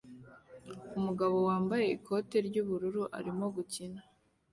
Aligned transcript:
Umugore 0.97 1.35
wambaye 1.49 1.85
ikote 1.97 2.37
ry'ubururu 2.47 3.03
arimo 3.17 3.45
gukina 3.55 4.01